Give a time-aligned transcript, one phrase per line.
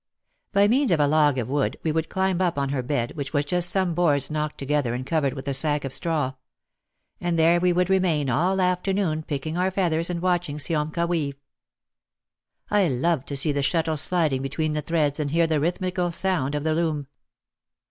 [0.51, 3.33] By means of a log of wood we would climb up on her bed, which
[3.33, 6.33] was just some boards knocked together and covered with a sack of straw.
[7.19, 11.39] And there we would re main all afternoon picking our feathers and watching Siomka weave.
[12.71, 16.55] I loved to see the shuttle sliding between the threads, and hear the rhythmical sound
[16.55, 17.05] of the loom.